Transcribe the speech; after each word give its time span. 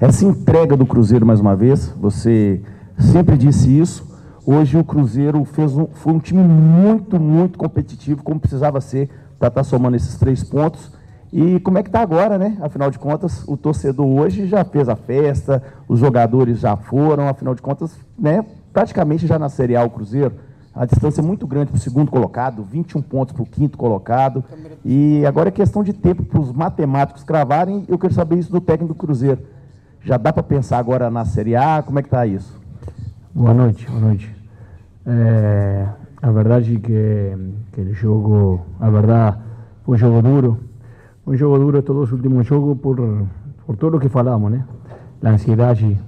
essa 0.00 0.24
entrega 0.24 0.76
do 0.76 0.86
Cruzeiro 0.86 1.26
mais 1.26 1.40
uma 1.40 1.54
vez. 1.54 1.94
Você 2.00 2.62
sempre 2.98 3.36
disse 3.36 3.78
isso. 3.78 4.08
Hoje 4.46 4.78
o 4.78 4.82
Cruzeiro 4.82 5.44
fez 5.44 5.76
um, 5.76 5.86
foi 5.88 6.14
um 6.14 6.18
time 6.18 6.42
muito, 6.42 7.20
muito 7.20 7.58
competitivo, 7.58 8.22
como 8.22 8.40
precisava 8.40 8.80
ser 8.80 9.10
para 9.38 9.48
estar 9.48 9.60
tá 9.60 9.64
somando 9.64 9.96
esses 9.96 10.16
três 10.16 10.42
pontos. 10.42 10.90
E 11.30 11.60
como 11.60 11.78
é 11.78 11.82
que 11.82 11.90
está 11.90 12.00
agora, 12.00 12.38
né? 12.38 12.56
Afinal 12.62 12.90
de 12.90 12.98
contas, 12.98 13.44
o 13.46 13.56
torcedor 13.56 14.06
hoje 14.06 14.46
já 14.46 14.64
fez 14.64 14.88
a 14.88 14.96
festa, 14.96 15.62
os 15.86 16.00
jogadores 16.00 16.58
já 16.58 16.76
foram, 16.76 17.28
afinal 17.28 17.54
de 17.54 17.60
contas, 17.60 17.94
né? 18.18 18.44
Praticamente 18.72 19.26
já 19.26 19.38
na 19.38 19.50
Série 19.50 19.76
A 19.76 19.84
o 19.84 19.90
Cruzeiro. 19.90 20.32
A 20.74 20.86
distância 20.86 21.20
é 21.20 21.24
muito 21.24 21.46
grande 21.46 21.70
para 21.70 21.76
o 21.76 21.80
segundo 21.80 22.10
colocado, 22.10 22.64
21 22.64 23.02
pontos 23.02 23.34
para 23.34 23.42
o 23.42 23.46
quinto 23.46 23.76
colocado. 23.76 24.42
E 24.82 25.24
agora 25.26 25.50
é 25.50 25.52
questão 25.52 25.84
de 25.84 25.92
tempo 25.92 26.24
para 26.24 26.40
os 26.40 26.52
matemáticos 26.52 27.22
cravarem. 27.22 27.84
Eu 27.86 27.98
quero 27.98 28.14
saber 28.14 28.38
isso 28.38 28.50
do 28.50 28.60
técnico 28.60 28.94
do 28.94 28.98
Cruzeiro. 28.98 29.40
Já 30.02 30.16
dá 30.16 30.32
para 30.32 30.42
pensar 30.42 30.78
agora 30.78 31.10
na 31.10 31.26
Série 31.26 31.54
A? 31.54 31.82
Como 31.82 31.98
é 31.98 32.02
que 32.02 32.08
está 32.08 32.26
isso? 32.26 32.58
Boa 33.34 33.52
noite, 33.52 33.86
boa 33.86 34.00
noite. 34.00 34.34
É, 35.04 35.86
a 36.22 36.30
verdade 36.30 36.76
é 36.76 36.80
que, 36.80 37.36
que 37.70 37.80
o 37.82 37.92
jogo, 37.92 38.64
a 38.80 38.88
verdade, 38.88 39.36
foi 39.84 39.96
um 39.96 39.98
jogo 39.98 40.22
duro. 40.22 40.58
Um 41.26 41.36
jogo 41.36 41.58
duro 41.58 41.82
todos 41.82 42.04
os 42.04 42.12
últimos 42.12 42.46
jogos 42.46 42.78
por, 42.78 42.96
por 43.66 43.76
tudo 43.76 43.98
o 43.98 44.00
que 44.00 44.08
falamos, 44.08 44.50
né? 44.50 44.64
A 45.22 45.28
ansiedade 45.28 46.00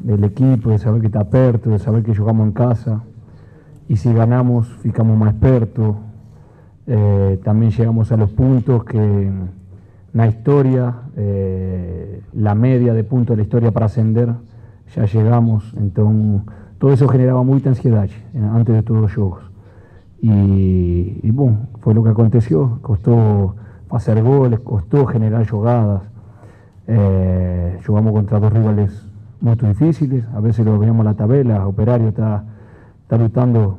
do 0.00 0.24
equipo, 0.24 0.70
de 0.70 0.78
saber 0.78 1.00
que 1.00 1.08
está 1.08 1.22
perto, 1.22 1.70
de 1.70 1.78
saber 1.78 2.02
que 2.02 2.14
jogamos 2.14 2.48
em 2.48 2.52
casa. 2.52 3.02
E 3.86 3.98
se 3.98 4.10
ganamos, 4.14 4.66
ficamos 4.80 5.18
mais 5.18 5.34
perto. 5.34 5.94
Eh, 6.86 7.38
también 7.44 7.70
llegamos 7.70 8.10
a 8.12 8.16
los 8.16 8.30
puntos 8.30 8.82
que 8.84 9.30
la 10.12 10.26
historia, 10.26 10.94
eh, 11.16 12.22
la 12.32 12.54
media 12.54 12.92
de 12.94 13.04
puntos 13.04 13.36
de 13.36 13.42
la 13.42 13.42
historia 13.42 13.70
para 13.70 13.86
ascender, 13.86 14.34
ya 14.94 15.04
llegamos. 15.04 15.72
Entonces, 15.76 16.42
todo 16.78 16.92
eso 16.92 17.08
generaba 17.08 17.42
mucha 17.42 17.68
ansiedad 17.68 18.08
antes 18.52 18.74
de 18.74 18.82
todos 18.82 19.02
los 19.02 19.14
juegos. 19.14 19.50
Y, 20.22 21.30
bueno, 21.30 21.68
fue 21.80 21.94
lo 21.94 22.02
que 22.02 22.10
aconteció. 22.10 22.78
Costó 22.82 23.54
hacer 23.90 24.22
goles, 24.22 24.60
costó 24.60 25.06
generar 25.06 25.48
jugadas. 25.48 26.02
Eh, 26.86 27.78
jugamos 27.86 28.12
contra 28.12 28.40
dos 28.40 28.52
rivales 28.52 29.06
muy 29.40 29.54
difíciles. 29.54 30.24
A 30.34 30.40
veces 30.40 30.64
lo 30.66 30.78
veíamos 30.78 31.00
en 31.00 31.06
la 31.06 31.14
tabla. 31.14 31.66
Operario 31.66 32.08
está, 32.08 32.44
está 33.02 33.16
luchando 33.16 33.78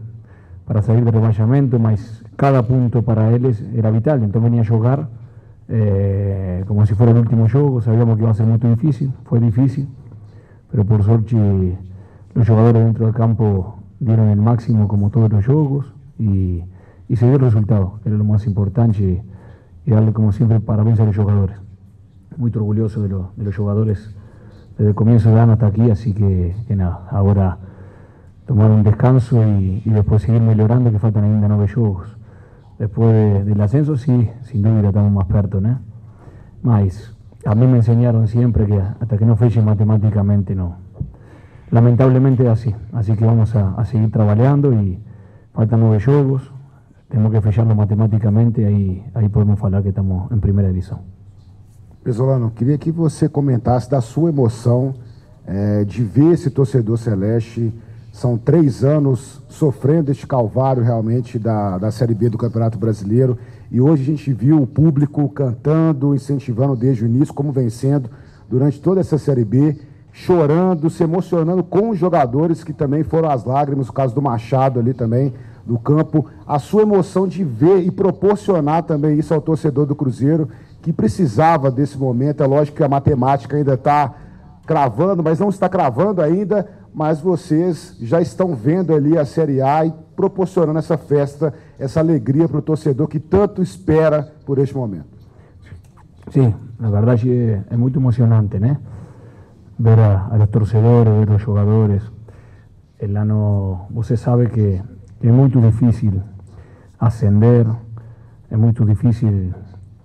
para 0.65 0.81
salir 0.81 1.03
de 1.03 1.11
rebajamiento, 1.11 1.77
mas 1.77 2.23
cada 2.37 2.63
punto 2.63 3.03
para 3.03 3.33
él 3.33 3.55
era 3.75 3.91
vital. 3.91 4.23
Entonces 4.23 4.43
venía 4.43 4.61
a 4.61 4.67
jugar 4.67 5.07
eh, 5.73 6.65
como 6.67 6.85
si 6.85 6.93
fuera 6.95 7.13
el 7.13 7.19
último 7.19 7.47
juego. 7.49 7.81
Sabíamos 7.81 8.17
que 8.17 8.23
iba 8.23 8.31
a 8.31 8.33
ser 8.33 8.45
muy 8.45 8.57
difícil. 8.57 9.13
Fue 9.23 9.39
difícil. 9.39 9.87
Pero 10.69 10.85
por 10.85 11.03
suerte 11.03 11.77
los 12.33 12.47
jugadores 12.47 12.83
dentro 12.83 13.05
del 13.05 13.15
campo 13.15 13.77
dieron 13.99 14.29
el 14.29 14.41
máximo 14.41 14.87
como 14.87 15.09
todos 15.09 15.31
los 15.31 15.45
juegos 15.45 15.93
y, 16.17 16.63
se 17.15 17.25
dio 17.25 17.35
el 17.35 17.41
resultado, 17.41 17.99
que 18.01 18.09
era 18.09 18.17
lo 18.17 18.23
más 18.23 18.47
importante 18.47 19.21
y 19.85 19.91
darle 19.91 20.13
como 20.13 20.31
siempre 20.31 20.59
parabéns 20.61 20.99
a 20.99 21.05
los 21.05 21.15
jugadores. 21.15 21.57
Muy 22.37 22.51
orgulloso 22.55 23.01
de, 23.01 23.09
los 23.09 23.55
jugadores 23.55 24.15
desde 24.77 24.89
el 24.89 24.95
comienzo 24.95 25.29
de 25.29 25.39
año 25.39 25.53
hasta 25.53 25.67
aquí, 25.67 25.89
así 25.91 26.13
que, 26.13 26.55
nada, 26.69 27.07
ahora 27.11 27.57
tomar 28.45 28.71
un 28.71 28.83
descanso 28.83 29.45
y, 29.45 29.81
después 29.85 30.21
seguir 30.21 30.41
mejorando, 30.41 30.89
que 30.89 30.99
faltan 30.99 31.25
ainda 31.25 31.49
nueve 31.49 31.67
juegos. 31.67 32.17
Después 32.81 33.45
del 33.45 33.61
ascenso, 33.61 33.95
sí, 33.95 34.31
sin 34.41 34.63
duda 34.63 34.87
estamos 34.87 35.11
más 35.11 35.27
perto, 35.27 35.61
¿no? 35.61 35.81
Más, 36.63 37.15
a 37.45 37.53
mí 37.53 37.67
me 37.67 37.77
enseñaron 37.77 38.27
siempre 38.27 38.65
que 38.65 38.79
hasta 38.79 39.19
que 39.19 39.23
no 39.27 39.35
feche 39.35 39.61
matemáticamente 39.61 40.55
no, 40.55 40.77
lamentablemente 41.69 42.49
así. 42.49 42.73
Así 42.91 43.15
que 43.15 43.23
vamos 43.23 43.55
a, 43.55 43.85
seguir 43.85 44.09
trabajando 44.09 44.73
y 44.73 44.99
faltan 45.53 45.79
nueve 45.79 46.03
juegos. 46.03 46.51
Tenemos 47.07 47.31
que 47.31 47.41
fecharlo 47.41 47.75
matemáticamente, 47.75 48.65
ahí, 48.65 49.05
ahí 49.13 49.29
podemos 49.29 49.63
hablar 49.63 49.83
que 49.83 49.89
estamos 49.89 50.31
en 50.31 50.41
primera 50.41 50.69
división. 50.69 51.01
Pesolano, 52.03 52.51
queria 52.55 52.79
que 52.79 52.91
você 52.91 53.29
comentasse 53.29 53.91
da 53.91 54.01
sua 54.01 54.31
emoção 54.31 54.95
é, 55.45 55.85
de 55.85 56.01
ver 56.01 56.33
esse 56.33 56.49
torcedor 56.49 56.97
celeste. 56.97 57.71
São 58.11 58.37
três 58.37 58.83
anos 58.83 59.41
sofrendo 59.47 60.11
este 60.11 60.27
calvário 60.27 60.83
realmente 60.83 61.39
da, 61.39 61.77
da 61.77 61.91
Série 61.91 62.13
B 62.13 62.29
do 62.29 62.37
Campeonato 62.37 62.77
Brasileiro. 62.77 63.37
E 63.71 63.79
hoje 63.79 64.03
a 64.03 64.05
gente 64.05 64.33
viu 64.33 64.61
o 64.61 64.67
público 64.67 65.27
cantando, 65.29 66.13
incentivando 66.13 66.75
desde 66.75 67.05
o 67.05 67.07
início, 67.07 67.33
como 67.33 67.51
vencendo 67.51 68.09
durante 68.49 68.81
toda 68.81 68.99
essa 68.99 69.17
Série 69.17 69.45
B 69.45 69.77
chorando, 70.11 70.89
se 70.89 71.03
emocionando 71.03 71.63
com 71.63 71.89
os 71.89 71.97
jogadores 71.97 72.63
que 72.63 72.73
também 72.73 73.01
foram 73.01 73.29
as 73.29 73.45
lágrimas, 73.45 73.87
o 73.87 73.93
caso 73.93 74.13
do 74.13 74.21
Machado 74.21 74.79
ali 74.79 74.93
também, 74.93 75.33
do 75.65 75.79
campo, 75.79 76.25
a 76.45 76.59
sua 76.59 76.81
emoção 76.81 77.27
de 77.27 77.43
ver 77.43 77.79
e 77.79 77.89
proporcionar 77.89 78.83
também 78.83 79.17
isso 79.17 79.33
ao 79.33 79.41
torcedor 79.41 79.85
do 79.85 79.95
Cruzeiro, 79.95 80.49
que 80.81 80.91
precisava 80.91 81.71
desse 81.71 81.97
momento. 81.97 82.43
É 82.43 82.45
lógico 82.47 82.77
que 82.77 82.83
a 82.83 82.89
matemática 82.89 83.55
ainda 83.55 83.75
está 83.75 84.13
cravando, 84.65 85.23
mas 85.23 85.39
não 85.39 85.49
está 85.49 85.69
cravando 85.69 86.21
ainda, 86.21 86.67
mas 86.93 87.21
vocês 87.21 87.97
já 88.01 88.21
estão 88.21 88.55
vendo 88.55 88.93
ali 88.93 89.17
a 89.17 89.25
Série 89.25 89.61
A 89.61 89.85
e 89.85 89.93
proporcionando 90.15 90.79
essa 90.79 90.97
festa, 90.97 91.53
essa 91.79 91.99
alegria 91.99 92.47
para 92.47 92.57
o 92.57 92.61
torcedor 92.61 93.07
que 93.07 93.19
tanto 93.19 93.61
espera 93.61 94.33
por 94.45 94.59
este 94.59 94.75
momento. 94.75 95.09
Sim, 96.31 96.53
na 96.79 96.89
verdade 96.89 97.31
é, 97.31 97.63
é 97.69 97.77
muito 97.77 97.99
emocionante, 97.99 98.59
né? 98.59 98.77
ver 99.77 99.99
a, 99.99 100.37
los 100.37 100.49
torcedores, 100.51 101.13
ver 101.13 101.29
a 101.29 101.33
los 101.33 101.43
jugadores. 101.43 102.03
El 102.99 103.17
ano, 103.17 103.87
usted 103.95 104.15
sabe 104.15 104.49
que, 104.49 104.83
es 105.21 105.31
muy 105.31 105.49
difícil 105.49 106.21
ascender, 106.99 107.67
es 108.49 108.57
muy 108.57 108.73
difícil 108.73 109.53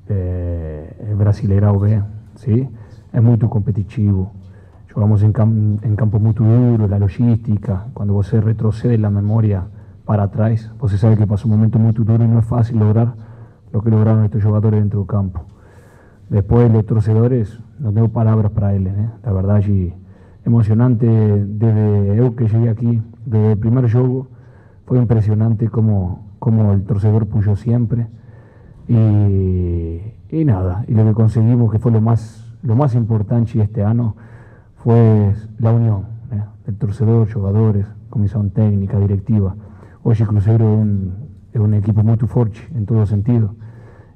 el 0.08 1.16
Brasileirão 1.16 1.78
B, 1.78 2.02
¿sí? 2.36 2.68
es 3.12 3.22
muy 3.22 3.38
competitivo. 3.38 4.32
Jugamos 4.96 5.22
en, 5.22 5.78
en 5.82 5.94
campo 5.94 6.18
muy 6.18 6.32
duro, 6.32 6.88
la 6.88 6.98
logística, 6.98 7.88
cuando 7.92 8.14
você 8.14 8.40
retrocede 8.40 8.96
la 8.96 9.10
memoria 9.10 9.64
para 10.06 10.22
atrás, 10.22 10.72
você 10.78 10.96
sabe 10.96 11.18
que 11.18 11.26
pasó 11.26 11.48
un 11.48 11.54
momento 11.54 11.78
muy 11.78 11.92
duro 11.92 12.24
y 12.24 12.26
no 12.26 12.38
es 12.38 12.46
fácil 12.46 12.78
lograr 12.78 13.12
lo 13.74 13.82
que 13.82 13.90
lograron 13.90 14.24
estos 14.24 14.42
jugadores 14.42 14.80
dentro 14.80 15.00
del 15.00 15.06
campo. 15.06 15.44
Después 16.30 16.72
los 16.72 16.86
torcedores, 16.86 17.60
no 17.78 17.92
tengo 17.92 18.08
palabras 18.08 18.50
para 18.52 18.72
ellos, 18.72 18.94
¿eh? 18.96 19.10
la 19.22 19.32
verdad 19.34 19.58
es 19.58 19.92
emocionante 20.46 21.06
desde 21.06 22.16
yo 22.16 22.34
que 22.34 22.48
llegué 22.48 22.70
aquí, 22.70 23.02
desde 23.26 23.52
el 23.52 23.58
primer 23.58 23.92
juego, 23.92 24.28
fue 24.86 24.96
impresionante 24.96 25.68
como, 25.68 26.24
como 26.38 26.72
el 26.72 26.84
torcedor 26.84 27.26
puso 27.26 27.54
siempre 27.54 28.06
y, 28.88 30.44
nada, 30.46 30.86
y 30.88 30.94
lo 30.94 31.04
que 31.04 31.12
conseguimos 31.12 31.70
que 31.70 31.78
fue 31.78 31.92
lo 31.92 32.00
más, 32.00 32.56
lo 32.62 32.74
más 32.76 32.94
importante 32.94 33.60
este 33.60 33.84
año 33.84 34.14
fue 34.86 35.34
la 35.58 35.72
unión 35.72 36.06
¿eh? 36.30 36.44
del 36.64 36.76
torcedor, 36.78 37.28
jugadores, 37.28 37.86
comisión 38.08 38.50
técnica, 38.50 39.00
directiva. 39.00 39.56
Hoy 40.04 40.14
Cruzeiro 40.14 40.64
es 40.64 40.78
un, 40.78 41.14
es 41.52 41.60
un 41.60 41.74
equipo 41.74 42.04
muy 42.04 42.16
fuerte 42.18 42.60
en 42.72 42.86
todo 42.86 43.04
sentido 43.04 43.56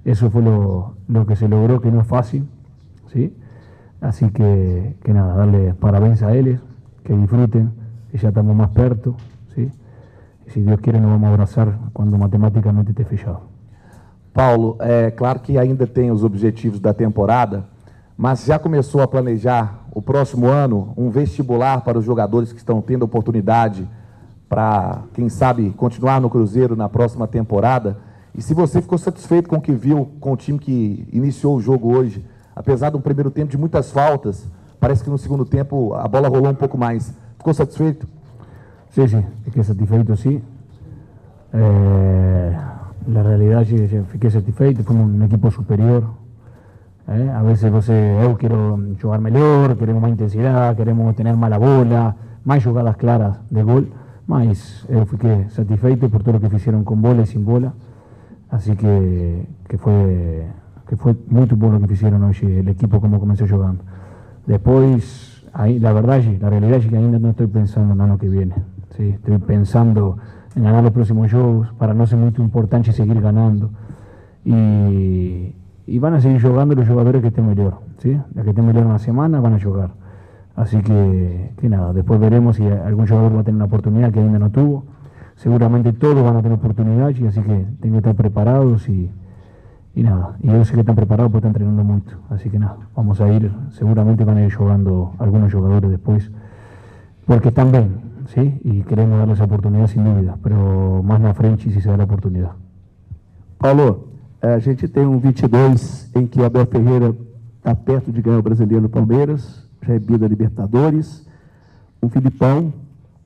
eso 0.05 0.31
fue 0.31 0.43
lo, 0.43 0.95
lo, 1.09 1.27
que 1.27 1.35
se 1.35 1.49
logró, 1.49 1.81
que 1.81 1.91
no 1.91 2.01
es 2.01 2.07
fácil, 2.07 2.49
¿sí? 3.13 3.37
Así 4.01 4.31
que, 4.31 4.97
que 5.03 5.13
nada, 5.13 5.35
darle 5.35 5.75
parabéns 5.75 6.23
a 6.23 6.35
ellos, 6.35 6.61
que 7.03 7.15
disfruten, 7.15 7.73
que 8.11 8.19
ya 8.19 8.29
estamos 8.29 8.55
más 8.55 8.71
perto, 8.71 9.17
¿sí? 9.55 9.71
E 10.47 10.51
se 10.51 10.61
Deus 10.61 10.81
quiser, 10.81 11.01
nos 11.01 11.11
vamos 11.11 11.29
abraçar 11.29 11.79
quando 11.93 12.17
matematicamente 12.17 12.93
estiver 12.93 13.11
fechado. 13.11 13.43
Paulo, 14.33 14.77
é 14.81 15.11
claro 15.11 15.41
que 15.41 15.59
ainda 15.59 15.87
tem 15.87 16.11
os 16.11 16.23
objetivos 16.23 16.81
da 16.81 16.95
temporada, 16.95 17.67
mas 18.17 18.45
já 18.47 18.59
começou 18.59 19.03
a 19.03 19.09
planejar 19.09 19.80
o 19.93 20.01
próximo 20.01 20.47
ano 20.47 20.93
um 20.97 21.11
vestibular 21.11 21.81
para 21.83 21.99
os 21.99 22.05
jogadores 22.05 22.53
que 22.53 22.59
estão 22.59 22.81
tendo 22.81 23.03
oportunidade 23.03 23.89
para, 24.49 25.03
quem 25.15 25.29
sabe, 25.29 25.71
continuar 25.71 26.21
no 26.21 26.29
Cruzeiro 26.29 26.75
na 26.75 26.89
próxima 26.89 27.27
temporada? 27.27 27.99
E 28.35 28.43
se 28.43 28.55
você 28.55 28.81
ficou 28.81 28.99
satisfeito 28.99 29.49
com 29.49 29.57
o 29.57 29.61
que 29.61 29.73
viu 29.73 30.09
com 30.21 30.33
o 30.33 30.37
time 30.37 30.59
que 30.59 31.09
iniciou 31.13 31.57
o 31.57 31.61
jogo 31.61 31.97
hoje, 31.97 32.25
apesar 32.55 32.91
de 32.91 32.97
um 32.97 33.01
primeiro 33.01 33.31
tempo 33.31 33.51
de 33.51 33.59
muitas 33.59 33.91
faltas, 33.91 34.47
parece 34.79 35.03
que 35.03 35.11
no 35.11 35.19
segundo 35.19 35.45
tempo 35.45 35.95
a 35.95 36.07
bola 36.07 36.29
rolou 36.29 36.51
um 36.51 36.55
pouco 36.55 36.79
mais. 36.79 37.13
Ficou 37.39 37.53
satisfeito? 37.55 38.07
Sim, 38.91 39.07
sim, 39.07 39.25
fiquei 39.45 39.63
satisfeito, 39.63 40.17
sim. 40.17 40.43
É, 41.53 42.53
na 43.07 43.23
realidade, 43.23 44.05
fiquei 44.09 44.31
satisfeito, 44.31 44.85
fomos 44.85 45.11
um 45.11 45.25
equipo 45.25 45.51
superior. 45.51 46.05
É, 47.11 47.29
a 47.29 47.43
vezes 47.43 47.69
você, 47.69 47.93
eu 48.23 48.37
quero 48.37 48.95
jogar 48.97 49.19
melhor, 49.19 49.75
queremos 49.75 50.01
mais 50.01 50.15
intensidade, 50.15 50.77
queremos 50.77 51.13
ter 51.17 51.25
mais 51.35 51.53
a 51.53 51.59
bola, 51.59 52.15
mais 52.45 52.63
jogadas 52.63 52.95
claras 52.95 53.35
de 53.51 53.65
gol, 53.65 53.85
mas 54.29 54.87
eu 54.89 55.05
fiquei 55.07 55.49
satisfeito 55.49 56.09
por 56.09 56.23
tudo 56.23 56.39
que 56.39 56.49
fizeram 56.49 56.85
com 56.85 56.95
bola 56.95 57.23
e 57.23 57.27
sem 57.27 57.43
bola. 57.43 57.75
Así 58.49 58.77
que, 58.77 59.45
que, 59.69 59.77
fue, 59.77 60.47
que 60.87 60.95
fue 60.95 61.17
muy 61.29 61.47
bueno 61.47 61.81
lo 61.81 61.89
que 61.89 61.95
hicieron 61.95 62.23
hoy 62.23 62.37
el 62.43 62.69
equipo 62.69 63.01
como 63.01 63.19
comenzó 63.19 63.45
jugando. 63.45 63.83
Depois, 64.47 65.45
aí, 65.53 65.81
la 65.81 65.93
verdade, 65.93 66.39
a 66.41 66.49
realidade 66.49 66.87
é 66.87 66.91
que 66.91 66.97
ainda 66.97 67.19
não 67.19 67.31
estou 67.31 67.49
pensando 67.49 67.93
no 67.93 68.05
ano 68.05 68.19
que 68.19 68.29
vem. 68.29 68.53
¿sí? 68.97 69.17
Estou 69.19 69.37
pensando 69.41 70.17
em 70.55 70.63
ganhar 70.63 70.85
os 70.85 70.91
próximos 70.91 71.29
jogos, 71.29 71.73
para 71.77 71.93
não 71.93 72.07
ser 72.07 72.17
muito 72.17 72.41
importante 72.41 72.93
seguir 72.93 73.21
ganhando. 73.21 73.69
E, 74.47 75.55
e 75.91 75.99
van 75.99 76.15
a 76.15 76.21
seguir 76.21 76.39
jogando 76.41 76.79
os 76.79 76.87
jogadores 76.87 77.19
que 77.21 77.35
estén 77.35 77.43
melhor. 77.51 77.83
¿sí? 77.99 78.15
Los 78.15 78.45
que 78.47 78.55
estén 78.55 78.63
melhor 78.63 78.87
na 78.87 79.03
semana 79.03 79.43
van 79.43 79.55
a 79.55 79.59
jogar. 79.59 79.91
Así 80.55 80.79
que, 80.87 81.51
que 81.59 81.69
nada, 81.69 81.93
después 81.93 82.21
veremos 82.21 82.57
si 82.57 82.67
algún 82.67 83.09
jugador 83.09 83.35
va 83.35 83.41
a 83.41 83.45
tener 83.45 83.57
una 83.57 83.65
oportunidad 83.65 84.13
que 84.13 84.21
ainda 84.21 84.39
no 84.39 84.51
tuvo. 84.51 84.85
Seguramente 85.35 85.93
todos 85.93 86.23
van 86.23 86.37
a 86.37 86.43
tener 86.43 86.59
oportunidad, 86.59 87.11
y 87.11 87.27
así 87.27 87.41
que 87.41 87.67
tienen 87.81 87.93
que 87.93 87.99
estar 87.99 88.15
preparados 88.15 88.89
y, 88.89 89.11
y 89.97 90.03
nada. 90.05 90.37
Y 90.41 90.47
yo 90.47 90.65
sé 90.65 90.75
que 90.75 90.81
están 90.81 90.95
preparados 90.95 91.33
porque 91.33 91.49
están 91.49 91.63
entrenando 91.63 91.83
mucho. 91.83 92.19
Así 92.29 92.51
que 92.51 92.59
nada, 92.61 92.77
vamos 92.95 93.21
a 93.21 93.29
ir, 93.33 93.51
seguramente 93.71 94.23
van 94.25 94.37
a 94.37 94.45
ir 94.45 94.55
jugando 94.55 95.15
algunos 95.19 95.53
jugadores 95.53 95.91
después, 95.91 96.31
porque 97.27 97.49
están 97.49 97.73
bien, 97.73 98.01
¿sí? 98.27 98.61
Y 98.63 98.83
queremos 98.83 99.19
darles 99.19 99.41
oportunidad 99.41 99.89
sin 99.89 100.05
duda, 100.05 100.37
pero 100.43 101.03
más 101.03 101.21
na 101.21 101.35
frente 101.35 101.65
si 101.73 101.81
se 101.81 101.89
da 101.89 101.97
la 101.97 102.05
oportunidad. 102.05 102.53
Paulo, 103.59 104.10
a 104.43 104.59
gente 104.59 104.89
tem 104.89 105.07
um 105.07 105.19
22 105.19 106.11
em 106.15 106.27
que 106.27 106.43
Abel 106.43 106.67
Ferreira 106.67 107.15
está 107.59 107.75
perto 107.75 108.11
de 108.11 108.23
ganhar 108.23 108.39
o 108.39 108.43
brasileiro 108.43 108.83
no 108.83 108.89
Palmeiras, 108.89 109.63
já 109.87 109.95
é 109.95 109.99
da 109.99 110.27
Libertadores. 110.27 111.27
Um 112.03 112.09
Filipão, 112.09 112.73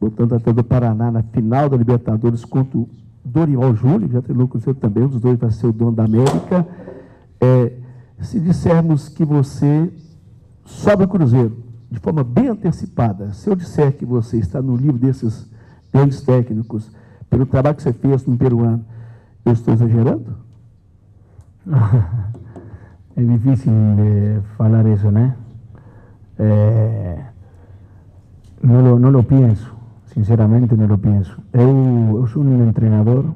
botando 0.01 0.35
até 0.35 0.53
do 0.53 0.65
Paraná 0.65 1.11
na 1.11 1.23
final 1.23 1.69
da 1.69 1.77
Libertadores 1.77 2.45
contra 2.45 2.79
o 2.79 2.89
Dorival 3.25 3.75
Júnior, 3.77 4.11
já 4.11 4.23
treinou 4.23 4.49
com 4.49 4.59
o 4.59 4.61
senhor 4.61 4.75
também, 4.75 5.05
um 5.05 5.09
dos 5.09 5.21
dois 5.21 5.39
vai 5.39 5.51
ser 5.53 5.69
o 5.69 5.73
dono 5.73 5.93
da 5.93 6.05
América. 6.05 6.67
É, 7.41 7.73
se 8.21 8.41
dissermos 8.41 9.09
que 9.09 9.25
você 9.25 9.91
sobe 10.65 11.05
o 11.05 11.09
Cruzeiro 11.09 11.63
de 11.91 12.01
forma 12.01 12.25
bem 12.25 12.49
antecipada, 12.49 13.33
se 13.33 13.49
eu 13.49 13.55
disser 13.55 13.93
que 13.93 14.05
você 14.05 14.37
está 14.39 14.61
no 14.61 14.75
livro 14.75 14.99
desses 14.99 15.49
grandes 15.93 16.21
técnicos, 16.23 16.91
pelo 17.31 17.47
trabalho 17.47 17.77
que 17.77 17.83
você 17.85 17.93
fez 17.93 18.27
no 18.27 18.37
peruano, 18.37 18.85
eu 19.45 19.53
estou 19.53 19.73
exagerando? 19.73 20.45
é 23.17 23.23
difícil 23.23 23.73
de 23.97 24.41
falar 24.57 24.87
isso, 24.87 25.11
né? 25.11 25.35
Eh, 26.39 27.25
no, 28.63 28.83
lo, 28.83 28.99
no 28.99 29.11
lo 29.11 29.23
pienso, 29.23 29.73
sinceramente 30.07 30.77
no 30.77 30.87
lo 30.87 30.99
pienso. 30.99 31.37
Eu, 31.53 31.69
eu 32.19 32.41
un 32.41 32.63
entrenador 32.63 33.35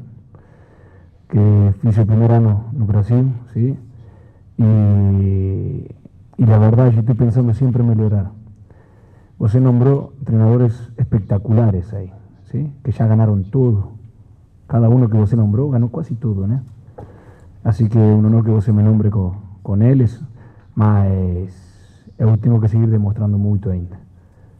que 1.28 1.74
fiz 1.80 1.98
o 1.98 2.06
primer 2.06 2.32
año 2.32 2.64
no 2.72 2.86
Brasil, 2.86 3.32
¿sí? 3.52 3.76
Y, 4.58 5.86
la 6.38 6.58
verdad 6.58 6.90
yo 6.90 7.00
estoy 7.00 7.14
pensando 7.14 7.54
siempre 7.54 7.82
mejorar. 7.82 8.30
Você 9.38 9.60
nombró 9.60 10.12
entrenadores 10.18 10.90
espectaculares 10.96 11.94
ahí, 11.94 12.12
¿sí? 12.44 12.72
que 12.82 12.90
ya 12.90 13.06
ganaron 13.06 13.44
todo. 13.50 13.92
Cada 14.66 14.88
uno 14.88 15.08
que 15.08 15.16
você 15.16 15.36
nombró 15.36 15.70
ganó 15.70 15.90
casi 15.90 16.14
todo, 16.14 16.46
¿no? 16.46 16.60
Así 17.68 17.86
que 17.90 17.98
un 17.98 18.24
honor 18.24 18.46
que 18.46 18.50
você 18.50 18.72
me 18.72 18.82
nombre 18.82 19.10
con, 19.10 19.32
con 19.62 19.82
ellos, 19.82 20.24
más 20.74 21.06
eu 22.16 22.34
tengo 22.38 22.62
que 22.62 22.68
seguir 22.68 22.88
demostrando 22.88 23.36
mucho 23.36 23.68
ainda. 23.68 24.00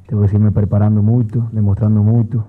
Tengo 0.07 0.21
que 0.21 0.29
seguirme 0.29 0.53
preparando 0.53 1.03
mucho, 1.03 1.49
demostrando 1.53 2.03
mucho, 2.03 2.45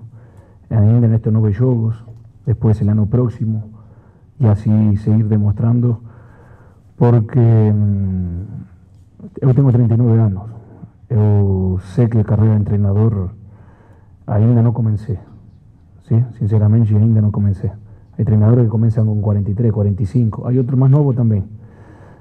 ainda 0.68 1.16
estos 1.16 1.32
nueve 1.32 1.54
juegos, 1.54 2.04
después 2.44 2.78
el 2.82 2.90
año 2.90 3.06
próximo, 3.06 3.70
y 4.38 4.48
así 4.48 4.98
seguir 4.98 5.28
demostrando, 5.28 6.02
porque 6.98 7.40
mm, 7.40 8.42
yo 9.40 9.54
tengo 9.54 9.72
39 9.72 10.20
años, 10.20 10.42
yo 11.08 11.78
sé 11.94 12.10
que 12.10 12.22
carrera 12.22 12.50
de 12.50 12.58
entrenador 12.58 13.30
ainda 14.26 14.60
no 14.60 14.74
comencé, 14.74 15.20
¿sí? 16.06 16.22
sinceramente 16.38 16.94
ainda 16.94 17.22
no 17.22 17.32
comencé. 17.32 17.72
Entrenadores 18.20 18.64
que 18.64 18.70
comienzan 18.70 19.06
con 19.06 19.20
43, 19.20 19.72
45, 19.72 20.46
hay 20.46 20.58
otros 20.58 20.78
más 20.78 20.90
nuevos 20.90 21.16
también 21.16 21.60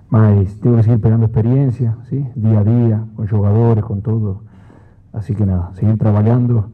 mas 0.10 0.60
tengo 0.60 0.78
que 0.78 0.84
seguir 0.84 1.01
pegando 1.01 1.28
experiencia, 1.28 1.98
¿sí? 2.10 2.28
día 2.36 2.60
a 2.60 2.63
día, 2.63 3.06
con 3.16 3.28
jugadores, 3.28 3.84
con 3.84 4.01
todo. 4.01 4.42
Así 5.13 5.36
que 5.36 5.46
nada, 5.46 5.72
seguir 5.75 5.98
trabajando. 5.98 6.72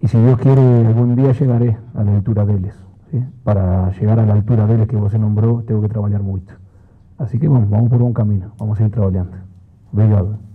Y 0.00 0.06
si 0.06 0.18
Dios 0.18 0.38
quiere, 0.38 0.86
algún 0.86 1.16
día 1.16 1.32
llegaré 1.32 1.76
a 1.94 2.04
la 2.04 2.14
altura 2.14 2.46
de 2.46 2.54
ellos. 2.54 2.86
¿sí? 3.10 3.24
Para 3.42 3.90
llegar 3.92 4.20
a 4.20 4.26
la 4.26 4.34
altura 4.34 4.66
de 4.66 4.76
ellos 4.76 4.86
que 4.86 4.96
vos 4.96 5.12
nombró, 5.18 5.64
tengo 5.66 5.82
que 5.82 5.88
trabajar 5.88 6.22
mucho. 6.22 6.54
Así 7.18 7.38
que 7.38 7.48
vamos, 7.48 7.68
vamos 7.68 7.90
por 7.90 8.00
um 8.00 8.12
caminho, 8.12 8.52
vamos 8.58 8.78
seguir 8.78 8.92
trabalhando. 8.92 9.36
Obrigado. 9.92 10.47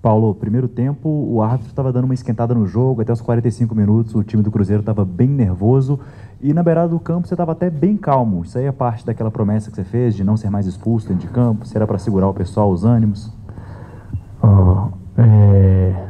Paulo, 0.00 0.32
primeiro 0.34 0.68
tempo, 0.68 1.08
o 1.08 1.42
árbitro 1.42 1.68
estava 1.68 1.92
dando 1.92 2.04
uma 2.04 2.14
esquentada 2.14 2.54
no 2.54 2.66
jogo, 2.66 3.02
até 3.02 3.12
os 3.12 3.20
45 3.20 3.74
minutos 3.74 4.14
o 4.14 4.22
time 4.22 4.42
do 4.42 4.50
Cruzeiro 4.50 4.80
estava 4.80 5.04
bem 5.04 5.28
nervoso 5.28 5.98
e 6.40 6.54
na 6.54 6.62
beirada 6.62 6.88
do 6.88 7.00
campo 7.00 7.26
você 7.26 7.34
estava 7.34 7.50
até 7.50 7.68
bem 7.68 7.96
calmo. 7.96 8.42
Isso 8.44 8.56
aí 8.56 8.66
é 8.66 8.72
parte 8.72 9.04
daquela 9.04 9.30
promessa 9.30 9.70
que 9.70 9.76
você 9.76 9.82
fez 9.82 10.14
de 10.14 10.22
não 10.22 10.36
ser 10.36 10.50
mais 10.50 10.66
expulso 10.66 11.08
dentro 11.08 11.26
de 11.26 11.32
campo? 11.32 11.66
Será 11.66 11.84
para 11.84 11.98
segurar 11.98 12.28
o 12.28 12.34
pessoal, 12.34 12.70
os 12.70 12.84
ânimos? 12.84 13.32
Oh, 14.40 14.88
é... 15.20 16.08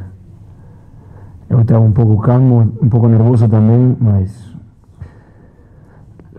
Eu 1.49 1.61
estava 1.61 1.83
um 1.83 1.91
pouco 1.91 2.21
calmo, 2.21 2.71
um 2.79 2.89
pouco 2.89 3.07
nervoso 3.07 3.49
também, 3.49 3.97
mas 3.99 4.55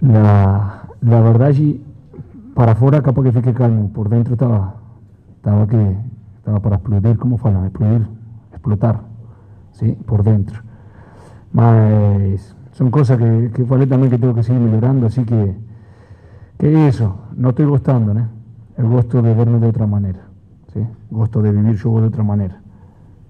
na, 0.01 0.83
na 1.03 1.21
verdade, 1.21 1.81
para 2.55 2.77
fora 2.77 3.03
capaz 3.03 3.27
que 3.27 3.33
fiquei 3.33 3.53
calmo, 3.53 3.89
por 3.89 4.09
dentro 4.09 4.35
estava, 4.35 4.75
estava 5.37 5.67
que 5.67 6.10
estava 6.41 6.61
para 6.61 6.77
explodir, 6.77 7.17
como 7.19 7.37
falam, 7.37 7.67
explodir, 7.67 8.07
explotar, 8.53 9.01
sim, 9.73 9.95
por 10.07 10.23
dentro. 10.23 10.63
Mas 11.53 12.57
son 12.73 12.91
cosas 12.91 13.19
que, 13.19 13.51
que 13.53 13.65
falei 13.65 13.87
también 13.87 14.11
que 14.11 14.19
tengo 14.19 14.35
que 14.35 14.43
seguir 14.43 14.61
mejorando, 14.61 15.07
así 15.07 15.25
que, 15.25 15.55
que 16.59 16.89
eso, 16.89 17.15
no 17.37 17.51
estoy 17.51 17.67
gustando, 17.67 18.15
¿no? 18.15 18.29
El 18.77 18.87
gusto 18.87 19.21
de 19.21 19.35
verme 19.35 19.59
de 19.61 19.69
otra 19.69 19.87
manera, 19.87 20.21
¿sí? 20.73 20.81
Gusto 21.11 21.43
de 21.43 21.53
vivir 21.53 21.77
yo 21.77 22.01
de 22.01 22.07
otra 22.07 22.25
manera. 22.25 22.61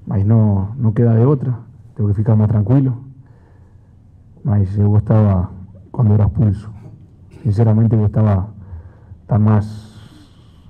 Mas 0.06 0.24
no, 0.24 0.74
no 0.76 0.94
queda 0.94 1.14
de 1.14 1.26
otra, 1.26 1.58
tengo 1.94 2.08
que 2.08 2.14
ficar 2.14 2.36
más 2.36 2.48
tranquilo. 2.48 2.94
Mas 4.44 4.72
yo 4.74 4.88
gustaba 4.88 5.50
cuando 5.90 6.14
era 6.14 6.24
expulso. 6.24 6.70
Sinceramente 7.42 7.96
gustaba 7.96 8.48
estar 9.22 9.40
más, 9.40 9.98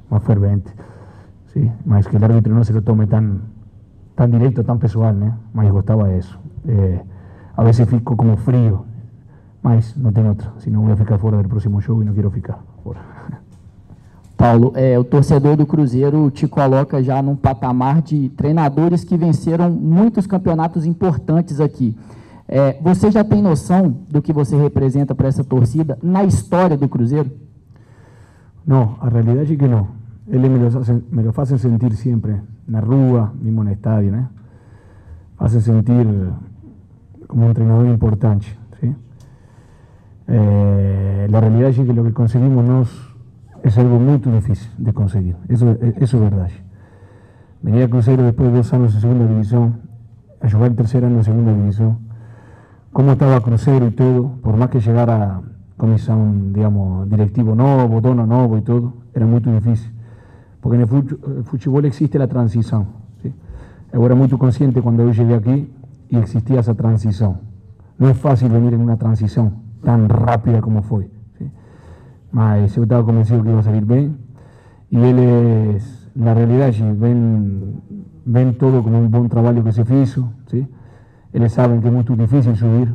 más 0.08 0.22
fervente. 0.22 0.72
¿Sí? 1.52 1.70
Mas 1.84 2.06
que 2.06 2.16
el 2.16 2.24
árbitro 2.24 2.54
no 2.54 2.64
se 2.64 2.72
lo 2.72 2.82
tome 2.82 3.06
tan, 3.06 3.42
tan 4.14 4.30
directo, 4.30 4.64
tan 4.64 4.78
pessoal, 4.78 5.18
¿no? 5.18 5.36
Mas 5.52 5.70
gustaba 5.70 6.10
eso. 6.12 6.38
Eh, 6.66 7.02
a 7.56 7.62
veces 7.62 7.88
fico 7.88 8.16
como 8.16 8.36
frío, 8.36 8.84
mas 9.62 9.96
não 9.96 10.12
tem 10.12 10.26
outra, 10.26 10.52
senão 10.58 10.84
vou 10.84 10.96
ficar 10.96 11.18
fora 11.18 11.42
do 11.42 11.48
próximo 11.48 11.80
jogo 11.80 12.02
e 12.02 12.04
não 12.04 12.14
quero 12.14 12.30
ficar 12.30 12.58
fora. 12.82 13.00
Paulo, 14.36 14.72
é, 14.74 14.98
o 14.98 15.04
torcedor 15.04 15.56
do 15.56 15.66
Cruzeiro 15.66 16.30
te 16.30 16.48
coloca 16.48 17.02
já 17.02 17.20
num 17.20 17.36
patamar 17.36 18.00
de 18.00 18.30
treinadores 18.30 19.04
que 19.04 19.16
venceram 19.16 19.70
muitos 19.70 20.26
campeonatos 20.26 20.86
importantes 20.86 21.60
aqui. 21.60 21.94
É, 22.48 22.78
você 22.80 23.10
já 23.10 23.22
tem 23.22 23.42
noção 23.42 23.94
do 24.08 24.22
que 24.22 24.32
você 24.32 24.56
representa 24.56 25.14
para 25.14 25.28
essa 25.28 25.44
torcida 25.44 25.98
na 26.02 26.24
história 26.24 26.76
do 26.76 26.88
Cruzeiro? 26.88 27.30
Não, 28.66 28.96
a 29.00 29.08
realidade 29.10 29.52
é 29.52 29.56
que 29.56 29.68
não. 29.68 29.99
Eles 30.30 30.50
me 30.50 30.58
lo, 30.58 30.66
hacen, 30.68 31.04
me 31.10 31.22
lo 31.22 31.32
fazem 31.32 31.58
sentir 31.58 31.94
sempre 31.96 32.40
na 32.66 32.80
rua, 32.80 33.32
mesmo 33.42 33.64
no 33.64 33.70
estádio, 33.70 34.12
né? 34.12 34.28
Fazem 35.36 35.60
sentir 35.60 36.06
como 37.26 37.44
un 37.44 37.48
entrenador 37.48 37.86
importante. 37.86 38.46
¿sí? 38.80 38.94
Eh, 40.28 41.26
la 41.30 41.40
realidad 41.40 41.70
es 41.70 41.76
que 41.76 41.92
lo 41.92 42.04
que 42.04 42.12
conseguimos 42.12 42.64
nos, 42.64 43.16
es 43.64 43.76
algo 43.78 43.98
muy 43.98 44.18
difícil 44.18 44.70
de 44.78 44.92
conseguir, 44.92 45.36
eso, 45.48 45.76
eso 45.80 46.16
es 46.16 46.22
verdad. 46.22 46.50
Venía 47.62 47.86
a 47.86 47.88
Cruzeiro 47.88 48.22
después 48.22 48.50
de 48.50 48.56
dos 48.56 48.72
años 48.72 48.94
en 48.94 49.00
segunda 49.00 49.26
división, 49.26 49.80
a 50.40 50.50
jugar 50.50 50.70
el 50.70 50.76
tercer 50.76 51.04
año 51.04 51.18
en 51.18 51.24
segunda 51.24 51.52
división, 51.52 51.98
cómo 52.92 53.12
estaba 53.12 53.40
Cruzeiro 53.40 53.88
y 53.88 53.90
todo, 53.90 54.36
por 54.42 54.56
más 54.56 54.70
que 54.70 54.80
llegara 54.80 55.40
comisión, 55.76 56.52
digamos, 56.52 57.08
directivo 57.08 57.54
nuevo, 57.54 58.00
dono 58.00 58.26
nuevo 58.26 58.58
y 58.58 58.62
todo, 58.62 58.94
era 59.14 59.26
muy 59.26 59.40
difícil. 59.40 59.92
Porque 60.60 60.76
en 60.76 60.82
el 60.82 61.44
fútbol 61.44 61.84
existe 61.86 62.18
la 62.18 62.28
transición. 62.28 62.86
¿sí? 63.22 63.32
Yo 63.92 64.06
era 64.06 64.14
muy 64.14 64.28
consciente 64.28 64.82
cuando 64.82 65.04
yo 65.04 65.12
llegué 65.12 65.34
aquí 65.34 65.72
y 66.08 66.16
existía 66.16 66.60
esa 66.60 66.74
transición. 66.74 67.38
No 67.98 68.08
es 68.08 68.16
fácil 68.16 68.50
venir 68.50 68.74
en 68.74 68.80
una 68.80 68.96
transición 68.96 69.54
tan 69.82 70.08
rápida 70.08 70.60
como 70.60 70.82
fue. 70.82 71.10
¿sí? 71.38 71.50
Mas 72.32 72.74
yo 72.74 72.82
estaba 72.82 73.04
convencido 73.04 73.42
que 73.42 73.50
iba 73.50 73.60
a 73.60 73.62
salir 73.62 73.84
bien 73.84 74.18
y 74.90 74.98
él 74.98 75.18
es 75.18 76.10
la 76.14 76.34
realidad, 76.34 76.72
ven, 76.96 77.80
ven 78.24 78.58
todo 78.58 78.82
como 78.82 78.98
un 78.98 79.10
buen 79.10 79.28
trabajo 79.28 79.62
que 79.64 79.72
se 79.72 79.82
hizo. 80.02 80.32
¿sí? 80.46 80.68
Ellos 81.32 81.52
saben 81.52 81.80
que 81.80 81.88
es 81.88 81.94
muy 81.94 82.04
difícil 82.04 82.56
subir, 82.56 82.92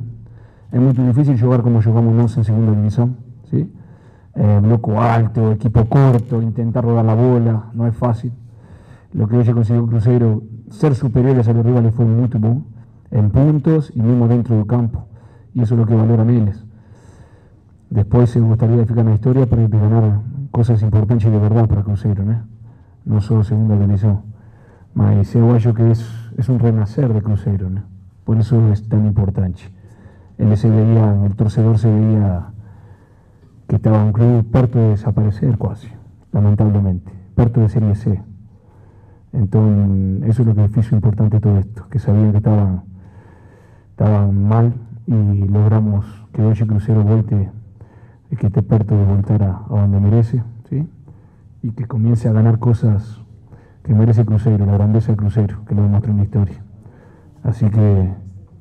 es 0.72 0.82
muy 0.82 0.94
difícil 0.94 1.40
jugar 1.40 1.62
como 1.62 1.82
jugamos 1.82 2.14
nosotros 2.14 2.38
en 2.38 2.44
segunda 2.44 2.76
división. 2.76 3.25
Eh, 4.36 4.60
bloco 4.62 5.00
alto, 5.00 5.54
equipo 5.54 5.86
corto, 5.86 6.42
intentar 6.42 6.84
rodar 6.84 7.06
la 7.06 7.16
bola, 7.16 7.72
no 7.74 7.88
es 7.88 7.96
fácil. 7.96 8.34
lo 9.14 9.30
que 9.30 9.38
hoy 9.38 9.46
consiguió 9.46 9.88
Cruzeiro, 9.88 10.44
ser 10.70 10.94
superiores 10.94 11.48
a 11.48 11.54
los 11.54 11.66
rivales 11.66 11.96
fue 11.96 12.04
muy 12.04 12.28
bueno, 12.28 12.66
en 13.12 13.30
puntos 13.32 13.94
y 13.96 14.02
mismo 14.02 14.28
dentro 14.28 14.58
del 14.58 14.68
campo. 14.68 15.06
Y 15.54 15.62
eso 15.62 15.76
es 15.76 15.80
lo 15.80 15.86
que 15.88 15.96
valoran 15.96 16.30
ellos. 16.30 16.66
Después 17.90 18.30
se 18.30 18.42
gustaría 18.42 18.82
en 18.82 19.06
la 19.06 19.14
historia 19.14 19.46
para 19.46 19.68
ganar 19.70 20.22
cosas 20.52 20.82
importantes 20.82 21.32
de 21.32 21.40
verdad 21.40 21.68
para 21.70 21.84
Cruzeiro, 21.84 22.26
¿no? 22.26 22.44
No 23.06 23.22
solo 23.22 23.46
segunda 23.46 23.80
división. 23.80 24.22
Mas 24.94 25.32
yo 25.32 25.58
creo 25.58 25.74
que 25.74 25.92
es, 25.92 26.06
es 26.36 26.50
un 26.50 26.60
renacer 26.60 27.14
de 27.14 27.22
Cruzeiro. 27.22 27.70
Por 28.26 28.38
eso 28.38 28.70
es 28.74 28.90
tan 28.90 29.06
importante. 29.06 29.62
Él 30.38 30.58
se 30.58 30.70
veía, 30.70 31.26
el 31.26 31.36
torcedor 31.36 31.78
se 31.78 31.90
veía 31.90 32.50
que 33.68 33.78
estaba 33.78 34.04
un 34.04 34.14
club 34.14 34.46
perto 34.52 34.80
de 34.80 34.90
desaparecer 34.90 35.58
casi, 35.58 35.90
lamentablemente, 36.32 37.12
perto 37.36 37.62
de 37.62 37.70
Serie 37.70 37.96
C. 37.96 38.22
Entonces, 39.34 40.30
eso 40.30 40.42
es 40.42 40.48
lo 40.48 40.56
que 40.56 40.80
hizo 40.80 40.96
importante 40.96 41.40
todo 41.40 41.58
esto, 41.58 41.88
que 41.90 42.00
sabían 42.00 42.32
que 42.32 42.38
estaban, 42.38 42.84
estaban 43.92 44.48
mal 44.48 44.74
y 45.08 45.48
logramos 45.48 46.06
que 46.32 46.42
hoy 46.44 46.56
Crucero 46.56 47.04
vuelte 47.04 47.52
que 48.36 48.48
esté 48.48 48.62
perto 48.62 48.98
de 48.98 49.06
voltar 49.06 49.44
a, 49.44 49.64
donde 49.70 50.00
merece, 50.00 50.44
¿sí? 50.70 50.88
y 51.64 51.72
que 51.72 51.86
comience 51.86 52.28
a 52.28 52.34
ganar 52.34 52.60
cosas 52.60 53.22
que 53.84 53.94
merece 53.94 54.26
Cruzeiro, 54.26 54.66
la 54.66 54.74
grandeza 54.74 55.12
de 55.12 55.18
Cruzeiro, 55.18 55.64
que 55.66 55.76
lo 55.76 55.84
demostró 55.84 56.12
en 56.12 56.18
la 56.18 56.24
historia. 56.24 56.64
Así 57.44 57.70
que 57.70 58.14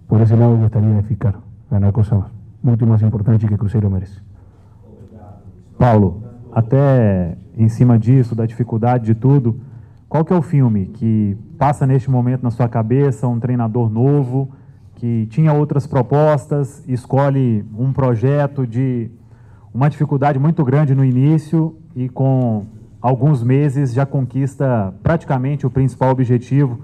por 0.07 0.21
ese 0.21 0.37
lado 0.37 0.57
gustaría 0.57 0.91
edificar, 0.99 1.41
ganar 1.71 1.93
cosas 1.93 2.25
mucho 2.63 2.87
más 2.87 3.03
importantes 3.03 3.49
que 3.49 3.59
Cruzeiro 3.59 3.91
merece. 3.91 4.21
Paulo, 5.85 6.23
até 6.51 7.37
em 7.55 7.69
cima 7.69 7.99
disso, 7.99 8.35
da 8.35 8.47
dificuldade 8.47 9.05
de 9.05 9.15
tudo, 9.15 9.61
qual 10.09 10.25
que 10.25 10.33
é 10.33 10.37
o 10.37 10.41
filme 10.41 10.87
que 10.87 11.37
passa 11.59 11.87
neste 11.87 12.11
momento 12.11 12.43
na 12.43 12.51
sua 12.51 12.67
cabeça, 12.67 13.29
um 13.29 13.39
treinador 13.39 13.91
novo, 13.91 14.51
que 14.95 15.27
tinha 15.27 15.53
outras 15.53 15.87
propostas, 15.87 16.83
escolhe 16.89 17.67
um 17.79 17.93
projeto 17.93 18.67
de 18.67 19.11
uma 19.75 19.91
dificuldade 19.91 20.39
muito 20.39 20.65
grande 20.65 20.95
no 20.95 21.05
início 21.05 21.77
e 21.95 22.09
com 22.09 22.65
alguns 22.99 23.45
meses 23.45 23.93
já 23.93 24.07
conquista 24.07 24.95
praticamente 25.03 25.67
o 25.67 25.71
principal 25.71 26.13
objetivo. 26.13 26.81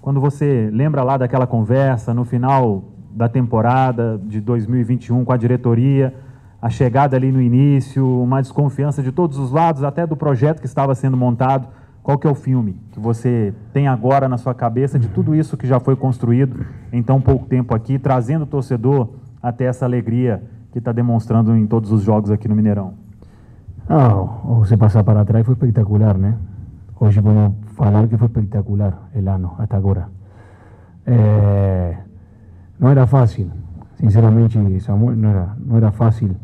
Quando 0.00 0.20
você 0.20 0.70
lembra 0.72 1.02
lá 1.02 1.16
daquela 1.16 1.48
conversa 1.48 2.14
no 2.14 2.24
final 2.24 2.84
da 3.10 3.28
temporada 3.28 4.16
de 4.24 4.40
2021 4.40 5.24
com 5.24 5.32
a 5.32 5.36
diretoria, 5.36 6.14
a 6.64 6.70
chegada 6.70 7.14
ali 7.14 7.30
no 7.30 7.42
início, 7.42 8.22
uma 8.22 8.40
desconfiança 8.40 9.02
de 9.02 9.12
todos 9.12 9.36
os 9.36 9.50
lados, 9.50 9.84
até 9.84 10.06
do 10.06 10.16
projeto 10.16 10.60
que 10.60 10.66
estava 10.66 10.94
sendo 10.94 11.14
montado. 11.14 11.68
Qual 12.02 12.16
que 12.16 12.26
é 12.26 12.30
o 12.30 12.34
filme 12.34 12.80
que 12.90 12.98
você 12.98 13.52
tem 13.70 13.86
agora 13.86 14.30
na 14.30 14.38
sua 14.38 14.54
cabeça 14.54 14.98
de 14.98 15.08
tudo 15.08 15.34
isso 15.34 15.58
que 15.58 15.66
já 15.66 15.78
foi 15.78 15.94
construído 15.94 16.64
em 16.90 17.02
tão 17.02 17.20
pouco 17.20 17.44
tempo 17.44 17.74
aqui, 17.74 17.98
trazendo 17.98 18.44
o 18.44 18.46
torcedor 18.46 19.10
até 19.42 19.66
essa 19.66 19.84
alegria 19.84 20.42
que 20.72 20.78
está 20.78 20.90
demonstrando 20.90 21.54
em 21.54 21.66
todos 21.66 21.92
os 21.92 22.02
jogos 22.02 22.30
aqui 22.30 22.48
no 22.48 22.56
Mineirão? 22.56 22.94
Ah, 23.86 24.14
você 24.56 24.74
passar 24.74 25.04
para 25.04 25.22
trás 25.22 25.44
foi 25.44 25.52
espetacular, 25.52 26.16
né? 26.16 26.34
Hoje 26.98 27.20
podemos 27.20 27.56
falar 27.74 28.08
que 28.08 28.16
foi 28.16 28.26
espetacular 28.26 29.10
o 29.14 29.28
ano 29.28 29.52
até 29.58 29.76
agora. 29.76 30.08
É, 31.04 31.98
não 32.80 32.88
era 32.88 33.06
fácil, 33.06 33.50
sinceramente, 34.00 34.80
Samuel, 34.80 35.14
não 35.14 35.28
era, 35.28 35.56
não 35.58 35.76
era 35.76 35.90
fácil 35.90 36.34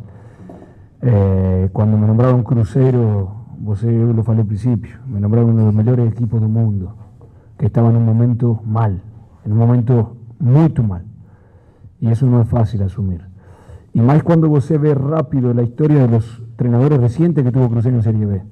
Eh, 1.02 1.71
cuando 1.73 1.97
me 1.97 2.07
nombraron 2.07 2.42
crucero, 2.42 3.33
vos 3.59 3.83
lo 3.83 4.23
falei 4.23 4.42
al 4.42 4.47
principio, 4.47 4.97
me 5.07 5.21
nombraron 5.21 5.50
uno 5.50 5.61
de 5.61 5.64
los 5.66 5.75
mejores 5.75 6.12
equipos 6.12 6.40
del 6.40 6.50
mundo, 6.50 6.95
que 7.57 7.66
estaba 7.66 7.90
en 7.90 7.97
un 7.97 8.04
momento 8.04 8.61
mal, 8.64 9.02
en 9.45 9.52
un 9.52 9.59
momento 9.59 10.16
muy 10.38 10.73
mal. 10.87 11.04
Y 12.00 12.09
eso 12.09 12.26
no 12.26 12.42
es 12.42 12.49
fácil 12.49 12.83
asumir. 12.83 13.23
Y 13.92 14.00
más 14.00 14.23
cuando 14.23 14.49
vos 14.49 14.69
ve 14.69 14.95
rápido 14.95 15.52
la 15.52 15.62
historia 15.62 16.00
de 16.02 16.09
los 16.09 16.40
entrenadores 16.40 17.00
recientes 17.00 17.45
que 17.45 17.52
tuvo 17.52 17.69
Crucero 17.69 17.97
en 17.97 18.02
Serie 18.02 18.26
B. 18.26 18.42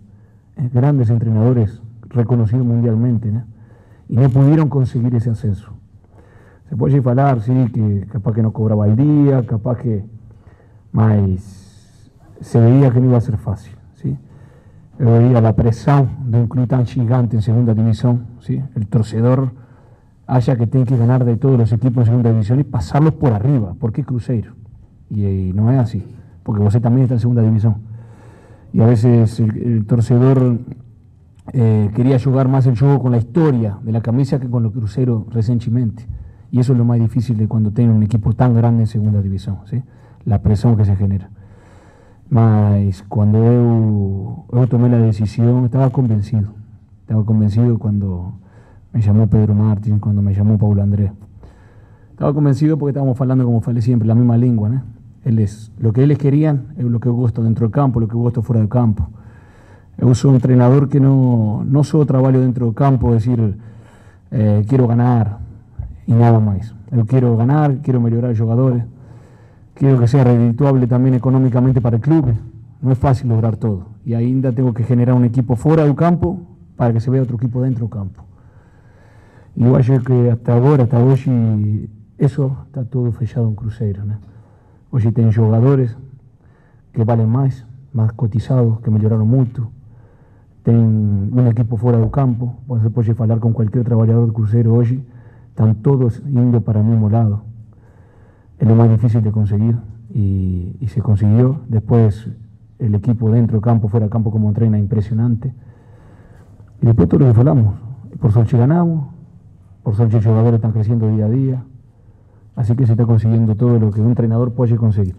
Eh, 0.57 0.71
grandes 0.73 1.11
entrenadores 1.11 1.83
reconocidos 2.09 2.67
mundialmente, 2.67 3.33
y 4.09 4.17
no 4.17 4.29
pudieron 4.31 4.69
conseguir 4.69 5.15
ese 5.15 5.31
ascenso. 5.31 5.75
Se 6.69 6.77
puede 6.77 6.99
hablar, 6.99 7.41
sí, 7.41 7.53
que 7.73 8.07
capaz 8.11 8.33
que 8.33 8.43
no 8.43 8.53
cobraba 8.53 8.87
el 8.87 8.97
día, 8.97 9.45
capaz 9.47 9.79
que 9.79 10.05
más 10.93 11.17
se 12.41 12.61
veía 12.61 12.91
que 12.91 13.01
no 13.01 13.07
iba 13.07 13.19
a 13.19 13.21
ser 13.21 13.39
fácil. 13.39 13.75
¿sí? 13.95 14.17
veía 14.99 15.41
la 15.41 15.55
presión 15.55 16.09
de 16.27 16.41
un 16.41 16.49
club 16.49 16.67
tan 16.67 16.85
gigante 16.87 17.37
en 17.37 17.43
segunda 17.43 17.75
división, 17.75 18.27
¿sí? 18.41 18.61
el 18.75 18.87
torcedor 18.89 19.53
haya 20.27 20.57
que 20.57 20.67
tiene 20.67 20.87
que 20.87 20.97
ganar 20.97 21.25
de 21.25 21.37
todos 21.37 21.59
los 21.59 21.73
equipos 21.73 22.03
en 22.03 22.07
segunda 22.07 22.31
división 22.31 22.61
y 22.61 22.65
pasarlos 22.65 23.15
por 23.15 23.33
arriba. 23.33 23.75
¿Por 23.75 23.93
qué 23.93 24.05
Cruzeiro? 24.05 24.53
Y, 25.11 25.53
no 25.55 25.73
es 25.73 25.79
así, 25.79 26.05
porque 26.43 26.63
vos 26.63 26.79
también 26.81 27.05
está 27.05 27.15
en 27.15 27.21
segunda 27.21 27.43
división. 27.43 27.77
Y 28.73 28.83
a 28.83 28.87
veces 28.87 29.41
el, 29.41 29.87
torcedor 29.87 30.59
eh, 31.55 31.91
quería 31.95 32.19
jugar 32.21 32.49
más 32.49 32.67
el 32.67 32.79
juego 32.79 33.01
con 33.01 33.13
la 33.13 33.19
historia 33.19 33.79
de 33.83 33.93
la 33.93 34.03
camisa 34.03 34.39
que 34.39 34.51
con 34.51 34.63
los 34.63 34.73
Cruzeiro 34.73 35.27
recientemente. 35.31 36.07
Y 36.51 36.61
eso 36.61 36.73
es 36.73 36.79
lo 36.79 36.85
más 36.85 36.99
difícil 36.99 37.39
de 37.39 37.49
cuando 37.49 37.71
tiene 37.71 37.93
un 37.93 38.03
equipo 38.03 38.35
tan 38.35 38.55
grande 38.55 38.83
en 38.83 38.87
segunda 38.87 39.23
división, 39.23 39.59
¿sí? 39.65 39.83
la 40.25 40.43
presión 40.43 40.77
que 40.77 40.85
se 40.85 40.95
genera. 40.97 41.31
Mas 42.31 43.03
cuando 43.09 44.47
yo, 44.53 44.67
tomé 44.67 44.91
la 44.91 44.99
decisión, 44.99 45.65
estaba 45.65 45.89
convencido. 45.91 46.51
Estaba 47.01 47.25
convencido 47.25 47.79
cuando 47.79 48.35
me 48.93 49.01
llamó 49.01 49.27
Pedro 49.27 49.55
Martín, 49.55 49.99
cuando 49.99 50.21
me 50.21 50.35
llamó 50.35 50.59
Paulo 50.59 50.83
Andrés. 50.83 51.11
Estaba 52.11 52.35
convencido 52.35 52.77
porque 52.77 52.91
estábamos 52.91 53.19
hablando, 53.21 53.45
como 53.45 53.61
falei 53.61 53.81
siempre, 53.81 54.07
la 54.07 54.15
misma 54.15 54.37
lengua. 54.37 54.69
¿no? 54.69 54.83
lo 55.81 55.93
que 55.93 56.05
ellos 56.05 56.19
querían 56.19 56.69
es 56.77 56.85
lo 56.85 57.01
que 57.01 57.09
gusto 57.09 57.43
dentro 57.43 57.67
del 57.67 57.73
campo, 57.73 58.01
lo 58.01 58.09
que 58.09 58.17
gusto 58.17 58.43
fuera 58.43 58.61
del 58.61 58.69
campo. 58.69 59.09
Yo 59.99 60.15
soy 60.15 60.31
un 60.31 60.37
entrenador 60.37 60.89
que 60.89 61.01
no, 61.01 61.65
no 61.67 61.83
solo 61.85 62.07
trabajo 62.07 62.39
dentro 62.39 62.67
del 62.67 62.75
campo, 62.75 63.13
decir, 63.13 63.59
eh, 64.31 64.65
quiero 64.69 64.87
ganar 64.87 65.39
y 66.07 66.13
nada 66.13 66.41
más. 66.41 66.75
Yo 66.93 67.05
quiero 67.05 67.37
ganar, 67.37 67.79
quiero 67.83 68.01
mejorar 68.01 68.37
jugadores 68.37 68.85
quiero 69.79 70.01
que 70.01 70.09
sea 70.09 70.25
redituable 70.25 70.89
también 70.89 71.15
económicamente 71.15 71.81
para 71.81 71.97
el 71.97 72.03
club. 72.03 72.35
No 72.83 72.93
es 72.93 72.99
fácil 72.99 73.29
lograr 73.29 73.57
todo. 73.57 73.87
Y 74.05 74.15
ainda 74.15 74.53
tengo 74.53 74.75
que 74.75 74.83
generar 74.83 75.15
un 75.15 75.25
equipo 75.25 75.55
fuera 75.57 75.85
del 75.85 75.95
campo 75.95 76.41
para 76.77 76.93
que 76.93 77.01
se 77.01 77.11
vea 77.11 77.23
otro 77.23 77.37
equipo 77.37 77.63
dentro 77.63 77.87
del 77.87 77.91
campo. 77.91 78.25
Y 79.55 79.65
yo 79.65 79.75
creo 79.75 80.03
que 80.03 80.31
hasta 80.31 80.55
ahora, 80.55 80.85
hasta 80.85 80.99
hoy, 80.99 81.91
eso 82.19 82.57
está 82.67 82.85
todo 82.85 83.11
fechado 83.13 83.49
en 83.49 83.55
Cruzeiro. 83.55 84.03
Hoy 84.91 85.03
tengo 85.13 85.33
jugadores 85.33 85.97
que 86.93 87.05
valen 87.05 87.29
más, 87.29 87.65
más 87.93 88.13
cotizados, 88.13 88.81
que 88.81 88.91
mejoraron 88.91 89.29
mucho. 89.29 89.71
Tengo 90.65 91.41
un 91.41 91.47
equipo 91.47 91.77
fuera 91.77 91.99
del 91.99 92.11
campo. 92.11 92.57
Você 92.67 92.91
puede 92.91 93.13
hablar 93.19 93.39
con 93.39 93.53
cualquier 93.53 93.85
trabajador 93.85 94.27
de 94.27 94.33
Cruzeiro 94.33 94.75
hoy. 94.75 95.05
Están 95.51 95.77
todos 95.83 96.23
yendo 96.25 96.61
para 96.61 96.81
el 96.81 96.87
mismo 96.87 97.11
lado 97.11 97.48
es 98.59 98.67
lo 98.67 98.75
más 98.75 98.91
difícil 98.91 99.23
de 99.23 99.31
conseguir 99.31 99.77
y, 100.13 100.87
se 100.89 101.01
consiguió. 101.03 101.61
Después 101.69 102.29
el 102.79 102.95
equipo 102.95 103.31
dentro 103.31 103.57
del 103.57 103.63
campo, 103.63 103.89
fuera 103.89 104.05
del 104.05 104.11
campo 104.11 104.31
como 104.31 104.49
entrena, 104.49 104.79
impresionante. 104.79 105.53
Y 106.81 106.87
después 106.87 107.09
todo 107.09 107.21
lo 107.21 107.33
que 107.33 107.39
hablamos. 107.39 107.75
Por 108.21 108.33
suerte 108.33 108.57
ganamos, 108.57 109.09
por 109.83 109.95
suerte 109.95 110.17
los 110.17 110.25
jugadores 110.25 110.55
están 110.55 110.73
creciendo 110.73 111.09
día 111.09 111.27
a 111.27 111.29
día. 111.29 111.65
Así 112.57 112.75
que 112.75 112.87
se 112.87 112.93
está 112.93 113.05
consiguiendo 113.05 113.55
todo 113.55 113.79
lo 113.79 113.91
que 113.91 114.01
un 114.01 114.09
entrenador 114.09 114.53
puede 114.53 114.77
conseguir. 114.77 115.17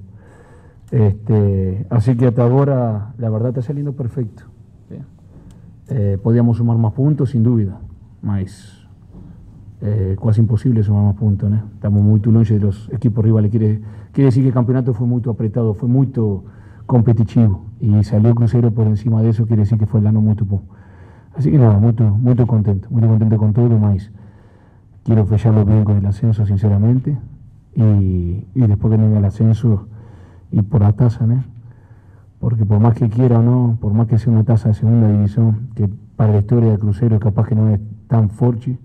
Este, 0.92 1.86
así 1.90 2.18
que 2.18 2.28
hasta 2.28 2.44
ahora 2.44 3.14
la 3.18 3.30
verdad 3.30 3.50
está 3.50 3.62
saliendo 3.62 3.94
perfecto. 3.94 4.44
Eh, 5.92 6.20
podíamos 6.22 6.58
sumar 6.58 6.78
más 6.78 6.94
puntos, 6.94 7.32
sin 7.32 7.42
duda. 7.42 7.80
Más 8.22 8.42
eh, 9.82 10.16
quase 10.20 10.42
imposible 10.42 10.84
sumar 10.84 11.04
más 11.04 11.16
puntos. 11.16 11.50
¿no? 11.50 11.58
Estamos 11.74 12.02
muy 12.02 12.20
longe 12.20 12.56
de 12.56 12.60
los 12.60 12.90
equipos 12.92 13.24
rivales. 13.24 13.52
Quiere, 13.52 13.82
quiere 14.12 14.26
decir 14.26 14.44
que 14.44 14.50
el 14.50 14.54
campeonato 14.54 14.94
fue 14.94 15.08
muy 15.08 15.22
apretado, 15.28 15.74
fue 15.74 15.90
muy 15.90 16.12
competitivo 16.86 17.66
y 17.80 18.04
salió 18.04 18.36
Cruzeiro 18.36 18.72
por 18.72 18.88
encima 18.88 19.22
de 19.22 19.30
eso, 19.30 19.46
quiere 19.46 19.62
decir 19.62 19.78
que 19.78 19.86
fue 19.86 20.00
el 20.00 20.08
año 20.08 20.22
muy 20.22 20.36
bom. 20.36 20.62
Así 21.36 21.52
que 21.52 21.58
nada, 21.58 21.78
muy, 21.78 21.94
muy 21.94 22.36
contento, 22.46 22.90
muy 22.90 23.02
contento 23.02 23.38
con 23.38 23.54
todo, 23.54 23.78
más 23.78 24.12
quiero 25.04 25.26
fecharlo 25.26 25.64
bien 25.64 25.86
con 25.86 25.98
el 25.98 26.06
ascenso, 26.06 26.46
sinceramente, 26.46 27.18
y, 27.76 28.46
y 28.54 28.68
después 28.68 28.92
que 28.92 29.02
venga 29.02 29.20
el 29.20 29.26
ascenso 29.26 29.88
y 30.52 30.62
por 30.62 30.82
la 30.82 30.94
tasa, 30.94 31.26
¿no? 31.26 31.44
porque 32.40 32.66
por 32.66 32.80
más 32.80 32.96
que 32.96 33.10
quiera 33.10 33.40
o 33.40 33.44
no, 33.44 33.78
por 33.80 33.94
más 33.94 34.08
que 34.08 34.18
sea 34.18 34.32
una 34.32 34.44
tasa 34.44 34.70
de 34.70 34.74
segunda 34.74 35.12
división, 35.12 35.70
que 35.76 35.90
para 36.16 36.34
la 36.34 36.40
historia 36.40 36.72
de 36.72 36.80
Cruzeiro 36.80 37.20
capaz 37.20 37.48
que 37.48 37.56
no 37.56 37.70
es 37.70 37.80
tan 38.08 38.30
fuerte, 38.30 38.80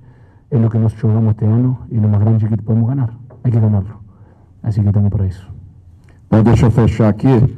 es 0.55 0.61
lo 0.61 0.71
que 0.71 0.79
nos 0.79 0.95
jugamos 1.01 1.33
este 1.33 1.47
año 1.47 1.81
y 1.91 1.97
lo 1.97 2.09
más 2.09 2.21
grande 2.21 2.49
que 2.49 2.57
podemos 2.59 2.89
ganar. 2.89 3.11
Hay 3.43 3.51
que 3.51 3.59
ganarlo. 3.59 4.01
Así 4.63 4.81
que 4.81 4.87
estamos 4.87 5.11
para 5.11 5.27
isso. 5.27 5.47
Bom, 6.31 6.43
deixa 6.43 6.67
eu 6.67 6.71
fechar 6.71 7.09
aqui. 7.09 7.57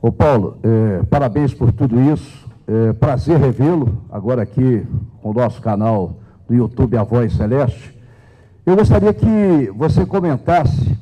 Ô 0.00 0.10
Paulo, 0.10 0.56
é, 0.62 1.02
parabéns 1.04 1.52
por 1.52 1.72
tudo 1.72 2.00
isso. 2.00 2.48
É, 2.66 2.92
prazer 2.94 3.38
revê-lo 3.38 4.02
agora 4.10 4.42
aqui 4.42 4.86
com 5.20 5.30
o 5.30 5.34
nosso 5.34 5.60
canal 5.60 6.20
do 6.48 6.54
YouTube 6.54 6.96
A 6.96 7.02
Voz 7.02 7.34
Celeste. 7.34 7.94
Eu 8.64 8.76
gostaria 8.76 9.12
que 9.12 9.70
você 9.76 10.06
comentasse, 10.06 10.96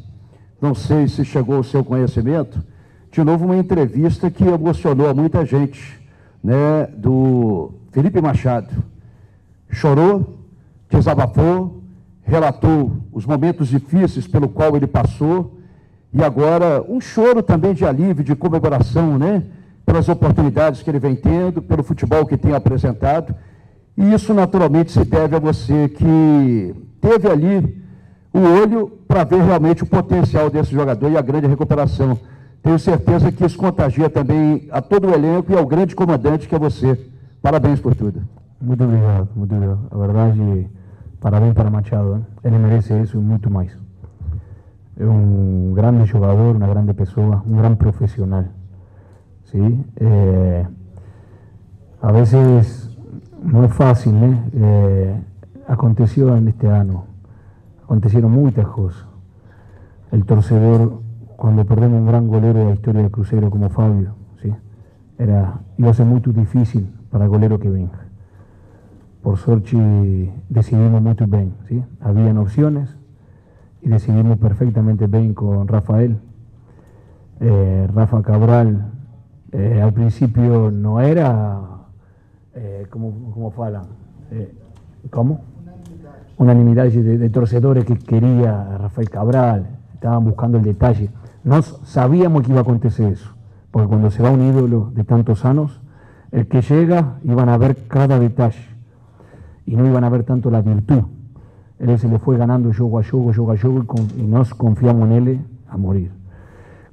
não 0.60 0.75
sei 0.75 1.06
se 1.06 1.25
chegou 1.25 1.56
ao 1.56 1.62
seu 1.62 1.84
conhecimento, 1.84 2.60
de 3.12 3.22
novo 3.22 3.44
uma 3.44 3.56
entrevista 3.56 4.30
que 4.30 4.44
emocionou 4.44 5.08
a 5.08 5.14
muita 5.14 5.44
gente, 5.44 6.00
né, 6.42 6.87
do 6.96 7.72
Felipe 7.92 8.20
Machado. 8.20 8.68
Chorou, 9.70 10.39
desabafou, 10.90 11.82
relatou 12.23 12.92
os 13.12 13.25
momentos 13.25 13.68
difíceis 13.68 14.26
pelo 14.26 14.49
qual 14.49 14.76
ele 14.76 14.87
passou 14.87 15.59
e 16.12 16.23
agora 16.23 16.85
um 16.88 17.00
choro 17.00 17.42
também 17.42 17.73
de 17.73 17.85
alívio, 17.85 18.25
de 18.25 18.35
comemoração, 18.35 19.16
né? 19.16 19.44
Pelas 19.87 20.09
oportunidades 20.09 20.82
que 20.82 20.90
ele 20.90 20.99
vem 20.99 21.14
tendo, 21.14 21.62
pelo 21.62 21.82
futebol 21.82 22.26
que 22.26 22.37
tem 22.37 22.52
apresentado. 22.52 23.35
E 23.97 24.12
isso 24.12 24.35
naturalmente 24.35 24.92
se 24.92 25.04
deve 25.04 25.37
a 25.37 25.38
você 25.38 25.88
que 25.88 26.75
teve 27.00 27.28
ali 27.28 27.82
o 28.32 28.40
olho 28.40 28.88
para 29.06 29.25
ver 29.25 29.42
realmente 29.42 29.82
o 29.82 29.87
potencial 29.87 30.50
desse 30.50 30.73
jogador 30.73 31.11
e 31.11 31.16
a 31.16 31.23
grande 31.23 31.47
recuperação. 31.47 32.18
Tenho 32.62 32.78
certeza 32.78 33.32
que 33.32 33.44
isso 33.44 33.56
contagia 33.56 34.11
também 34.11 34.68
a 34.70 34.82
todo 34.82 35.09
o 35.09 35.14
elenco 35.14 35.52
e 35.52 35.56
ao 35.56 35.66
grande 35.66 35.94
comandante 35.94 36.47
que 36.49 36.54
é 36.54 36.59
você. 36.59 36.99
Parabéns 37.40 37.80
por 37.80 37.94
tudo. 37.94 38.23
Muito 38.61 38.85
obrigado, 38.85 39.28
muito 39.35 39.54
obrigado. 39.54 39.80
A 39.90 39.97
verdade, 39.97 40.68
parabéns 41.20 41.54
para 41.54 41.70
Machado. 41.70 42.16
Hein? 42.16 42.26
Ele 42.42 42.58
merece 42.58 42.98
isso 43.00 43.18
e 43.18 43.20
muito 43.20 43.50
mais. 43.50 43.76
É 44.98 45.04
um 45.04 45.72
grande 45.74 46.04
jogador, 46.06 46.56
uma 46.56 46.66
grande 46.66 46.92
pessoa, 46.94 47.42
um 47.46 47.56
grande 47.56 47.76
profissional. 47.76 48.44
¿sí? 49.44 49.84
Eh, 49.96 50.66
a 52.02 52.12
veces 52.12 52.90
no 53.42 53.64
es 53.64 53.72
fácil, 53.72 54.14
¿eh? 54.22 54.42
Eh, 54.54 55.20
aconteció 55.68 56.36
en 56.36 56.48
este 56.48 56.70
año, 56.70 57.04
acontecieron 57.84 58.32
muchas 58.32 58.66
cosas. 58.66 59.06
El 60.12 60.24
torcedor, 60.24 61.00
cuando 61.36 61.64
perdemos 61.64 62.00
un 62.00 62.06
gran 62.06 62.28
golero 62.28 62.58
de 62.58 62.64
la 62.66 62.72
historia 62.72 63.02
del 63.02 63.10
crucero 63.10 63.50
como 63.50 63.70
Fabio, 63.70 64.14
¿sí? 64.42 64.54
Era, 65.18 65.60
iba 65.78 65.90
a 65.90 65.94
ser 65.94 66.06
muy 66.06 66.20
difícil 66.20 66.92
para 67.10 67.24
el 67.24 67.30
golero 67.30 67.58
que 67.58 67.70
venga. 67.70 68.00
Por 69.22 69.36
suerte 69.36 70.32
decidimos 70.48 71.02
muy 71.02 71.14
bien, 71.14 71.54
¿sí? 71.68 71.82
Habían 72.00 72.38
opciones 72.38 72.96
y 73.82 73.88
decidimos 73.88 74.38
perfectamente 74.38 75.06
bien 75.06 75.34
con 75.34 75.68
Rafael. 75.68 76.16
Eh, 77.40 77.86
Rafa 77.92 78.22
Cabral 78.22 78.92
eh, 79.52 79.80
al 79.82 79.92
principio 79.92 80.70
no 80.70 81.00
era, 81.00 81.60
eh, 82.54 82.86
como, 82.88 83.32
como 83.32 83.50
falan, 83.50 83.84
eh, 84.30 84.54
¿cómo? 85.10 85.40
Unanimidad 86.38 86.86
de, 86.86 87.18
de, 87.18 87.30
torcedores 87.30 87.84
que 87.84 87.98
quería 87.98 88.78
Rafael 88.78 89.10
Cabral, 89.10 89.66
estaban 89.92 90.24
buscando 90.24 90.56
el 90.56 90.64
detalle. 90.64 91.10
No 91.44 91.60
sabíamos 91.62 92.42
que 92.42 92.52
iba 92.52 92.60
a 92.60 92.62
acontecer 92.62 93.12
eso, 93.12 93.34
porque 93.70 93.88
cuando 93.88 94.10
se 94.10 94.22
va 94.22 94.30
un 94.30 94.42
ídolo 94.42 94.92
de 94.94 95.04
tantos 95.04 95.44
años, 95.44 95.80
el 96.32 96.46
que 96.46 96.62
llega 96.62 97.18
iban 97.24 97.48
a 97.50 97.58
ver 97.58 97.76
cada 97.88 98.18
detalle 98.18 98.70
y 99.70 99.76
no 99.76 99.86
iban 99.86 100.02
a 100.02 100.08
ver 100.08 100.24
tanto 100.24 100.50
la 100.50 100.62
virtud. 100.62 101.04
Él 101.78 101.96
se 101.96 102.08
le 102.08 102.18
fue 102.18 102.36
ganando 102.36 102.72
juego 102.76 102.98
a 102.98 103.04
juego, 103.04 103.32
juego 103.32 103.52
a 103.52 103.56
juego 103.56 103.84
y, 104.16 104.22
y 104.22 104.26
nos 104.26 104.52
confiamos 104.52 105.08
en 105.08 105.12
él 105.12 105.40
a 105.68 105.76
morir. 105.76 106.10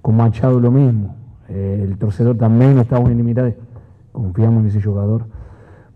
Con 0.03 0.15
Machado 0.15 0.59
lo 0.59 0.69
mismo, 0.69 1.15
eh, 1.49 1.83
el 1.83 1.97
torcedor 1.97 2.37
también 2.37 2.77
estaba 2.77 3.03
unanimidad, 3.03 3.51
confiamos 4.11 4.61
en 4.61 4.67
ese 4.67 4.81
jugador. 4.83 5.25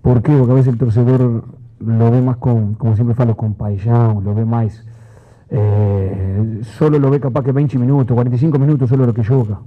¿Por 0.02 0.24
qué? 0.24 0.36
Porque 0.36 0.52
a 0.54 0.56
veces 0.56 0.74
el 0.74 0.80
torcedor 0.80 1.44
lo 1.78 2.12
ve 2.12 2.20
más 2.20 2.38
con, 2.38 2.74
como 2.74 2.96
siempre 2.96 3.14
falo, 3.14 3.38
con 3.38 3.54
paixão, 3.54 4.20
lo 4.20 4.34
ve 4.34 4.44
más, 4.44 4.84
eh, 5.50 6.62
solo 6.64 6.98
lo 6.98 7.12
ve 7.12 7.20
capaz 7.20 7.44
que 7.44 7.52
20 7.52 7.78
minutos, 7.78 8.16
45 8.16 8.58
minutos 8.58 8.90
solo 8.90 9.06
lo 9.06 9.14
que 9.14 9.24
juega, 9.24 9.62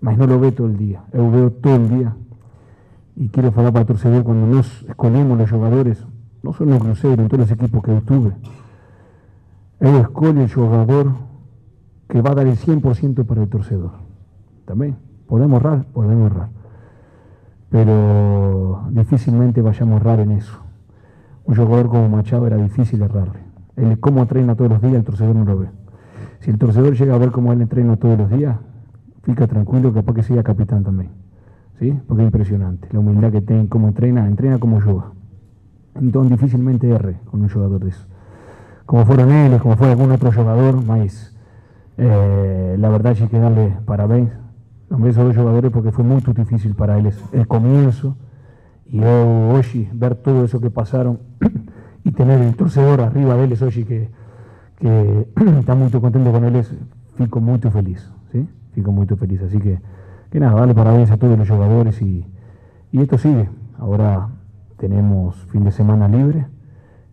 mas 0.00 0.16
no 0.16 0.26
lo 0.26 0.40
ve 0.40 0.52
todo 0.52 0.66
el 0.66 0.78
día, 0.78 1.02
yo 1.12 1.30
veo 1.30 1.52
todo 1.52 1.76
el 1.76 1.90
día. 1.90 2.16
Y 3.16 3.28
quiero 3.28 3.48
hablar 3.48 3.72
para 3.72 3.80
el 3.80 3.86
torcedor, 3.86 4.22
cuando 4.22 4.46
nos 4.46 4.82
escogemos 4.88 5.36
los 5.36 5.50
jugadores, 5.50 6.06
no 6.42 6.52
solo 6.52 6.74
en 6.74 6.78
Cruzeiro, 6.78 7.22
en 7.22 7.28
todos 7.28 7.40
los 7.40 7.50
equipos 7.50 7.82
que 7.82 7.92
yo 7.92 8.02
tuve, 8.02 8.32
él 9.80 9.94
escoge 9.96 10.42
el 10.42 10.52
jugador 10.52 11.12
que 12.08 12.22
va 12.22 12.30
a 12.30 12.34
dar 12.34 12.46
el 12.46 12.56
100% 12.56 13.24
para 13.24 13.42
el 13.42 13.48
torcedor. 13.48 13.92
También. 14.64 14.96
Podemos 15.26 15.60
errar, 15.60 15.84
podemos 15.92 16.32
errar. 16.32 16.48
Pero 17.70 18.86
difícilmente 18.90 19.60
vayamos 19.60 19.94
a 19.94 19.96
errar 19.96 20.20
en 20.20 20.32
eso. 20.32 20.58
Un 21.44 21.54
jugador 21.54 21.88
como 21.88 22.08
Machado 22.08 22.46
era 22.46 22.56
difícil 22.56 23.02
errarle. 23.02 23.40
Él 23.76 24.00
cómo 24.00 24.22
entrena 24.22 24.54
todos 24.54 24.70
los 24.70 24.80
días, 24.80 24.94
el 24.94 25.04
torcedor 25.04 25.36
no 25.36 25.44
lo 25.44 25.58
ve. 25.58 25.68
Si 26.40 26.50
el 26.50 26.58
torcedor 26.58 26.94
llega 26.94 27.14
a 27.14 27.18
ver 27.18 27.30
cómo 27.30 27.52
él 27.52 27.60
entrena 27.60 27.96
todos 27.96 28.18
los 28.18 28.30
días, 28.30 28.56
fica 29.22 29.46
tranquilo, 29.46 29.92
capaz 29.92 30.14
que 30.14 30.22
sea 30.22 30.42
capitán 30.42 30.82
también. 30.82 31.10
¿Sí? 31.78 31.98
Porque 32.08 32.22
es 32.22 32.26
impresionante. 32.26 32.88
La 32.90 33.00
humildad 33.00 33.30
que 33.30 33.42
tiene, 33.42 33.68
cómo 33.68 33.88
entrena, 33.88 34.26
entrena 34.26 34.58
como 34.58 34.80
yoga. 34.80 35.12
Entonces 36.00 36.38
difícilmente 36.38 36.88
erre 36.88 37.16
con 37.30 37.42
un 37.42 37.48
jugador 37.48 37.82
de 37.84 37.90
eso. 37.90 38.06
Como 38.86 39.04
fueron 39.04 39.30
ellos, 39.30 39.60
como 39.60 39.76
fue 39.76 39.90
algún 39.90 40.10
otro 40.12 40.32
jugador, 40.32 40.84
más 40.84 41.34
eh, 41.96 42.76
la 42.78 42.88
verdad 42.88 43.16
hay 43.20 43.26
que 43.28 43.38
darle 43.38 43.76
parabéns 43.84 44.30
Nombré 44.90 45.10
esos 45.10 45.24
dos 45.24 45.36
jugadores 45.36 45.70
porque 45.70 45.92
fue 45.92 46.02
muy 46.02 46.22
difícil 46.34 46.74
para 46.74 46.98
ellos 46.98 47.22
el 47.32 47.46
comienzo 47.46 48.16
y 48.86 49.00
hoy 49.00 49.88
ver 49.92 50.14
todo 50.14 50.44
eso 50.44 50.60
que 50.60 50.70
pasaron 50.70 51.18
y 52.04 52.12
tener 52.12 52.40
el 52.40 52.54
torcedor 52.54 53.02
arriba 53.02 53.34
de 53.36 53.44
ellos 53.44 53.60
hoy 53.60 53.84
que, 53.84 54.08
que 54.76 55.28
está 55.58 55.74
muy 55.74 55.90
contento 55.90 56.32
con 56.32 56.44
ellos, 56.46 56.72
fico 57.16 57.40
muy 57.40 57.58
feliz, 57.58 58.10
¿sí? 58.32 58.48
Fico 58.72 58.90
muy 58.90 59.06
feliz. 59.06 59.42
Así 59.42 59.58
que, 59.58 59.78
que 60.30 60.40
nada, 60.40 60.58
dale 60.58 60.74
parabéns 60.74 61.10
a 61.10 61.18
todos 61.18 61.36
los 61.36 61.46
jugadores 61.46 62.00
y, 62.00 62.24
y 62.90 63.00
esto 63.02 63.18
sigue. 63.18 63.50
Ahora 63.78 64.28
tenemos 64.78 65.36
fin 65.46 65.64
de 65.64 65.72
semana 65.72 66.08
libre 66.08 66.46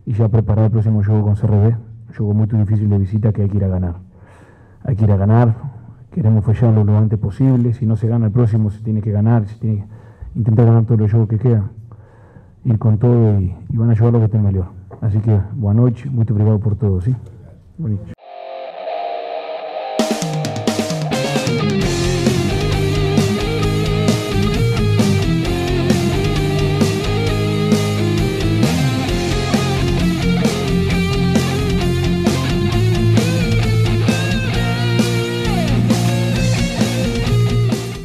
y 0.06 0.12
ya 0.12 0.28
preparar 0.28 0.66
el 0.66 0.70
próximo 0.70 1.02
juego 1.04 1.22
con 1.22 1.34
CRB, 1.34 1.74
un 1.74 2.14
juego 2.16 2.34
muy 2.34 2.46
difícil 2.46 2.88
de 2.88 2.98
visita 2.98 3.32
que 3.32 3.42
hay 3.42 3.48
que 3.48 3.56
ir 3.56 3.64
a 3.64 3.68
ganar. 3.68 3.96
Hay 4.84 4.94
que 4.94 5.04
ir 5.04 5.12
a 5.12 5.16
ganar, 5.16 5.54
queremos 6.12 6.44
fallarlo 6.44 6.84
lo 6.84 6.96
antes 6.96 7.18
posible, 7.18 7.74
si 7.74 7.84
no 7.84 7.96
se 7.96 8.06
gana 8.06 8.26
el 8.26 8.32
próximo 8.32 8.70
se 8.70 8.82
tiene 8.82 9.02
que 9.02 9.10
ganar, 9.10 9.46
se 9.46 9.58
tiene 9.58 9.78
que 9.78 10.38
intentar 10.38 10.66
ganar 10.66 10.84
todos 10.84 11.00
los 11.00 11.10
juegos 11.10 11.28
que 11.28 11.38
quedan, 11.38 11.70
ir 12.64 12.78
con 12.78 12.98
todo 12.98 13.40
y, 13.40 13.54
van 13.70 13.90
a 13.90 13.94
llevar 13.94 14.12
lo 14.12 14.20
que 14.20 14.24
esté 14.26 14.38
mejor. 14.38 14.66
Así 15.00 15.18
que, 15.18 15.38
buenas 15.54 15.82
noches, 15.82 16.10
muy 16.10 16.24
privado 16.24 16.58
por 16.60 16.76
todo, 16.76 17.00
¿sí? 17.00 17.14